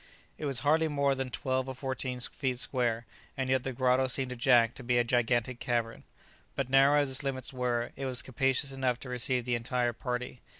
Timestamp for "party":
9.93-10.39